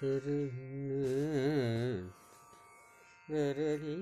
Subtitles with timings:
[0.00, 0.36] திரு
[3.28, 3.96] நரரி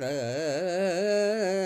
[0.00, 1.61] தாயே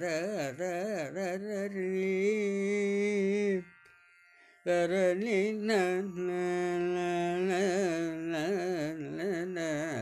[0.00, 0.02] ர
[0.58, 0.62] ர
[1.14, 1.90] ர ர ரீ
[4.64, 5.40] கரளி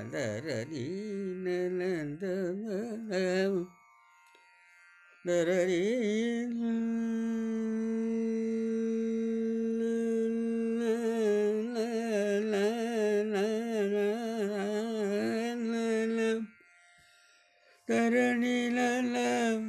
[0.07, 0.87] நரரி
[5.27, 5.83] நரரி
[17.93, 19.67] தரணிலம்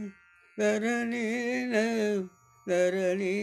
[0.57, 2.27] தரணிலம்
[2.67, 3.33] தரணி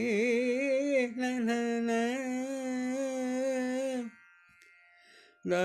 [5.44, 5.62] na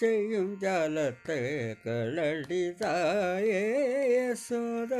[0.00, 1.38] செய்யும் ஜாலத்தை
[1.84, 3.62] களடி தாயே
[4.10, 4.92] யசோத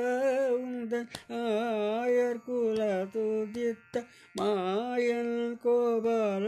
[0.56, 1.08] உந்தன்
[1.38, 2.80] ஆயர் குல
[3.14, 4.02] துதித்த
[4.34, 6.46] மாயன் கோபால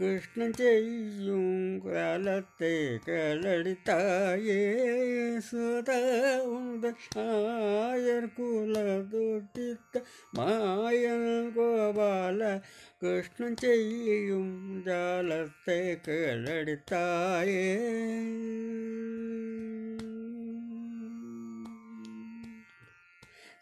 [0.00, 2.76] கிருஷ்ணன் செய்யும் காலத்தை
[3.06, 4.60] கலடித்தாயே
[5.40, 5.96] சுதா யசோத
[6.52, 8.74] உந்தன் ஆயர் குல
[9.10, 10.02] துஜித்த
[10.38, 12.40] மாயன் கோபால
[13.02, 14.54] கிருஷ்ணன் செய்யும்
[14.86, 17.66] ஜாலத்தை கலடித்தாயே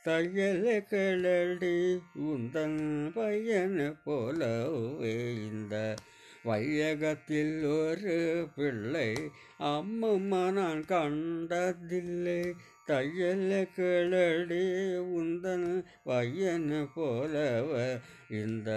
[0.04, 1.76] தையல கிளடி
[2.26, 2.80] உந்தன்
[3.16, 5.74] பையன் போலவே இந்த
[6.48, 8.16] வையகத்தில் ஒரு
[8.56, 9.08] பிள்ளை
[9.72, 12.42] அம்மம்மா நான் கண்டதில்லை.
[12.88, 14.64] தையல கிளடி
[15.18, 15.66] உந்தன்
[16.04, 17.70] பையன் போலவ
[18.30, 18.70] இந்த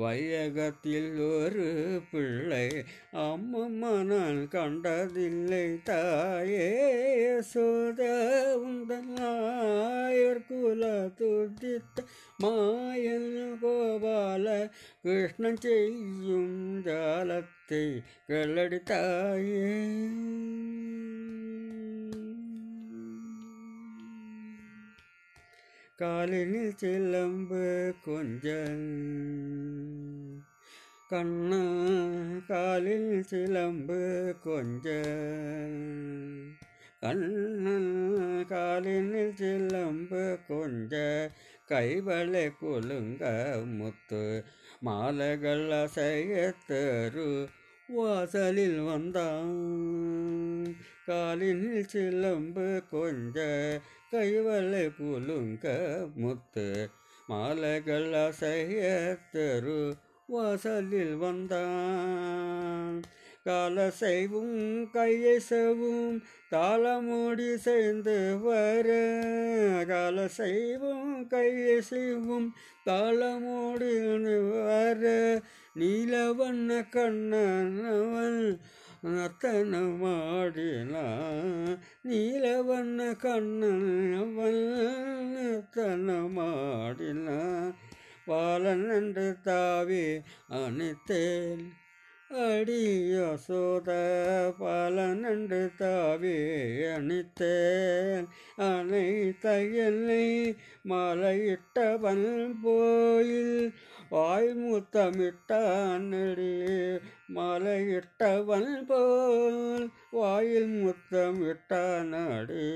[0.00, 1.66] வையகத்தில் ஒரு
[2.10, 2.68] பிள்ளை
[3.22, 6.68] அம்மம்மா நான் கண்டதில்லை தாயே.
[7.52, 8.02] சோத
[8.66, 10.82] உந்தன் ஆயர் குல
[11.20, 12.06] துதித்த
[12.42, 13.32] மாயன்
[13.62, 14.46] கோபால
[15.02, 17.84] கிருஷ்ணன் செய்யும் ஜாலத்தை
[18.28, 19.70] கிளடி தாயே.
[26.02, 28.90] காலினில் சிலம்பு கொஞ்சம்.
[31.08, 31.62] கண்ணா
[32.48, 35.94] காலில் சிலம்பு கொஞ்சம்.
[37.00, 40.96] கண்ணன் காலினில் சிலம்பு கொஞ்ச
[41.68, 44.44] கைவளை குலுங்க முத்து
[44.80, 47.48] மாலைகள் அசைய தரு.
[47.88, 50.76] வாசலில் வந்தான்.
[51.06, 53.44] காலில் சிலம்பு கொஞ்ச
[54.10, 55.66] கைவலை குலுங்க
[56.14, 56.90] முத்து.
[57.26, 59.96] மாலைகள் அசைய தெரு
[60.26, 63.02] வாசலில் வந்தான்.
[63.46, 66.22] கால செய்வும் கையை செவும்
[66.52, 68.88] தாளமூடி சேர்ந்து வர.
[69.88, 72.54] கால செய்வும் கையை செய்வும்
[72.86, 73.92] தாளமூடி
[74.50, 75.40] வர.
[75.78, 78.58] நீலவண்ண கண்ணனவன்
[79.16, 81.78] நர்த்தனமாடினான்
[82.08, 84.62] நீலவண்ண கண்ணனவன்
[85.34, 87.74] நர்த்தனமாடினான்
[88.26, 90.20] பாலன் என்று தாவி
[90.60, 91.84] அணித்தேன்.
[92.30, 93.90] அடி அடியோசோத
[94.58, 96.38] பல நன்று தாவே
[96.96, 98.26] அணித்தேன்.
[98.56, 99.44] அனைத்த
[99.76, 100.56] என்னை
[100.88, 103.72] மலையிட்டவன் போயில்
[104.08, 106.52] வாய் முத்தமிட்டானடி
[107.28, 112.68] மலையிட்டவன் போல் வாயில் முத்தமிட்டானடி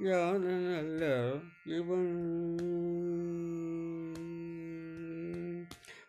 [0.00, 1.30] யான நல்ல
[1.64, 2.14] இவன்?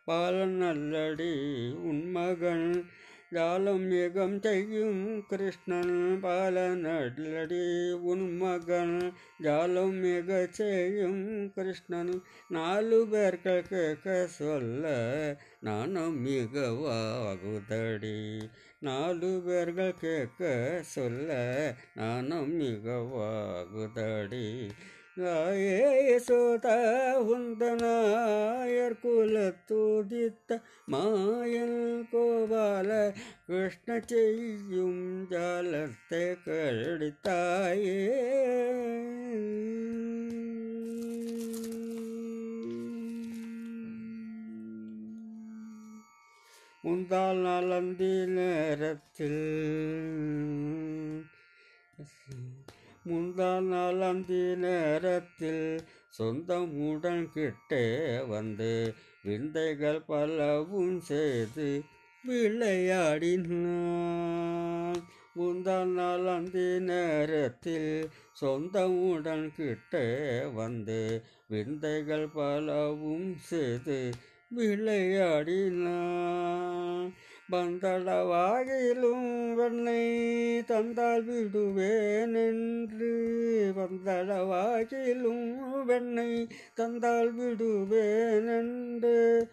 [0.08, 1.34] பாலன் நல்லடி
[1.84, 2.68] உன்மகன்
[3.34, 5.96] ஜாலம் மிகம் செய்யும் கிருஷ்ணன்.
[6.22, 6.84] பாலன்
[8.04, 8.94] உன்மகன்
[9.44, 12.14] ஜாலம் மிக செய்யும் கிருஷ்ணன்.
[12.50, 14.94] நாலு பேர்கள் கேட்க சொல்ல
[15.62, 18.20] நானும் மிகவாகுதடி
[18.80, 20.42] நாலு பேர்கள் கேட்க
[20.96, 21.30] சொல்ல
[21.96, 24.48] நானும் மிகவாகுதடி
[25.18, 26.68] யசோத
[27.26, 30.58] உந்தனாயர் குலத்துதித்த
[30.88, 31.80] மாயன்
[32.12, 32.90] கோபால
[33.46, 35.00] கிருஷ்ண செய்யும்
[35.32, 38.00] ஜாலத்தை கழித்தாயே
[46.84, 48.14] முந்தால் நாளந்தி
[53.08, 55.80] நேரத்தில் முந்தால் நாளந்தி நேரத்தில்
[56.20, 58.94] சொந்தமுடன் கிட்டே வந்து
[59.24, 61.84] விந்தைகள் பலவும் செய்து
[62.28, 65.04] விளையாடினான்.
[65.34, 68.10] முந்தால் நாளந்தி நேரத்தில்
[68.42, 74.10] சொந்தமுடன் கிட்டே வந்து விந்தைகள் பலவும் செய்து
[74.50, 77.14] விளையாடினான்.
[77.52, 89.48] பந்தளவாயிலும் வெண்ணை தந்தால் விடுவேன் என்று பந்தளவாயிலும் வெண்ணை தந்தால் விடுவேன் என்று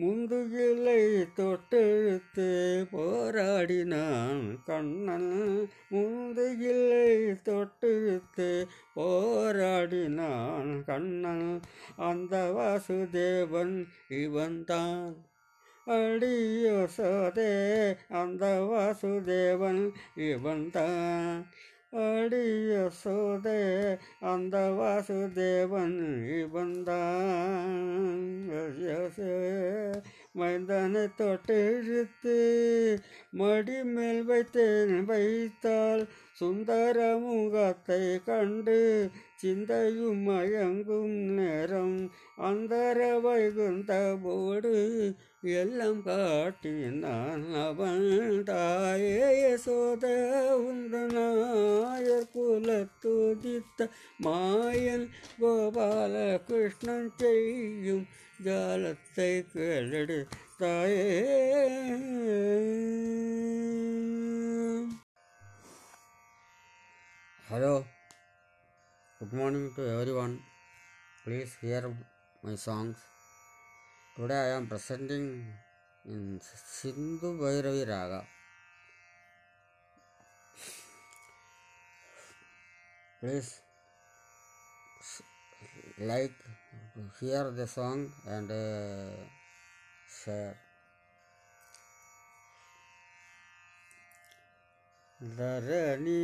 [0.00, 5.68] முந்துகிலை தொட்டெழுத்து போராடினான் கண்ணன்.
[5.90, 11.60] முந்துகிலை தொட்டெழுத்து போராடினான் கண்ணன்.
[11.96, 15.32] அந்த வாசுதேவன் இவன்தான்.
[15.86, 17.50] அடியோசோதே
[18.10, 19.82] அந்த வாசுதேவன்
[20.24, 21.34] இவன் தான்
[21.96, 23.58] அடியோசோதே
[24.24, 25.98] அந்த வாசுதேவன்
[26.38, 27.82] இவன் இவன்தான்
[30.34, 32.36] மைந்தனை தொட்டிழுத்து
[33.32, 36.02] மடி மேல் வைத்தேன் வைத்தால்
[36.38, 38.78] சுந்தர முகத்தை கண்டு
[39.36, 41.98] சிந்தையும் மயங்கும் நேரம்
[42.48, 44.74] அந்தர வைகுந்த போடு
[45.54, 48.06] எல்லாம் காட்டினான் அவன்
[48.44, 49.16] தாயே.
[49.56, 50.04] சோத
[50.64, 53.88] உந்தனாயர் குலத்துதித்த
[54.24, 55.06] மாயன்
[55.40, 56.14] கோபால
[56.48, 58.04] கிருஷ்ணன் செய்யும்
[58.45, 60.19] ஜாலத்தை கேளடு
[60.61, 61.05] தாயே
[67.49, 67.83] Hello,
[69.19, 70.39] good morning to everyone.
[71.23, 71.81] Please hear
[72.43, 72.97] my songs.
[74.15, 75.25] Today I am presenting
[76.05, 78.21] in Sindhu Bhairavi Raga.
[83.19, 83.51] Please
[85.01, 85.21] s-
[87.20, 88.54] hear the song and uh,
[90.08, 90.56] share.
[95.20, 96.20] ധരണി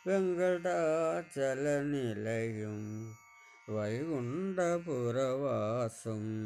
[0.08, 2.78] వెంకటాచల నిలయం
[3.68, 6.46] வைகுண்ட புறவாசம்.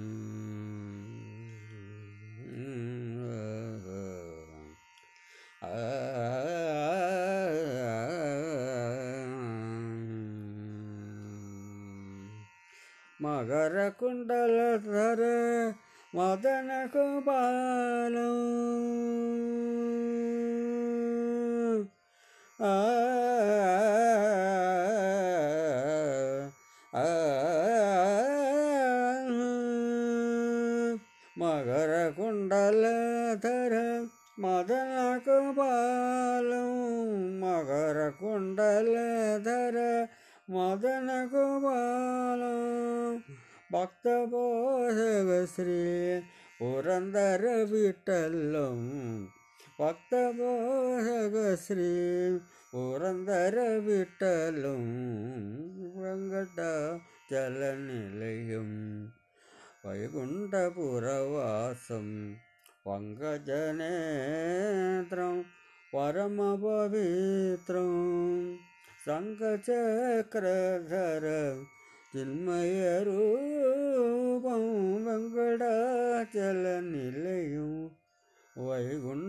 [13.24, 15.22] மகர குண்டலதர
[16.14, 17.50] மதன குபாலம்.
[22.60, 23.00] ஆ
[32.17, 33.75] కుండలధర
[34.39, 36.71] మదన కుపాలం
[37.43, 39.77] మకర కుండలధర
[40.49, 42.67] மதன கோபாலம்
[43.71, 45.81] பக்த போதக ஸ்ரீ
[46.61, 48.87] புரந்தர விட்டல்லும்
[49.79, 51.91] பக்த போதக ஸ்ரீ
[52.71, 54.89] புரந்தர விட்டலும்
[55.97, 58.77] வெங்கடாச்சல நிலையும்
[59.84, 62.08] വൈകുണ്ഠപുരവാസം
[62.86, 63.86] പങ്കജനേത്രം
[65.94, 67.94] പരമപവിത്രം
[69.06, 71.26] സംഘചക്രധര
[72.14, 72.64] ചിന്മയരൂപം
[75.06, 77.92] വെങ്കടാചല നിലയും
[78.58, 79.22] വൈകുണ്ഠപുരവാസം.